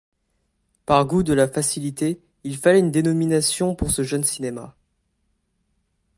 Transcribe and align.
Par 0.87 1.05
goût 1.05 1.21
de 1.21 1.31
la 1.31 1.47
facilité, 1.47 2.19
il 2.43 2.57
fallait 2.57 2.79
une 2.79 2.89
dénomination 2.89 3.75
pour 3.75 3.91
ce 3.91 4.01
jeune 4.01 4.23
cinéma. 4.23 4.75